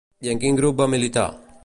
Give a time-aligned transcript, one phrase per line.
[0.27, 1.27] I en quin grup va militar?